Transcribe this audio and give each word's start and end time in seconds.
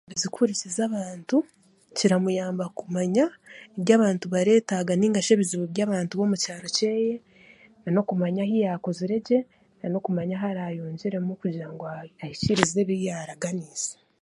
kuhurikiza 0.33 0.81
abantu 0.89 1.37
kiramuyamba 1.97 2.65
kumanya 2.79 3.25
ebi 3.79 3.91
abantu 3.97 4.25
bareetaaga 4.33 4.93
nainga 4.95 5.25
shi 5.25 5.31
ebizibu 5.33 5.65
by'abantu 5.73 6.13
b'omukyaro 6.15 6.67
kyeye 6.77 7.15
nanokumanya 7.83 8.41
ahu 8.45 8.55
yaakoziregye 8.65 9.39
nanokumanya 9.79 10.33
ahu 10.37 10.45
araayongyeremu 10.51 11.31
kugira 11.41 11.67
ngu 11.71 11.83
ahikiirize 12.23 12.77
ebi 12.83 12.95
yaaraganiise. 13.07 13.91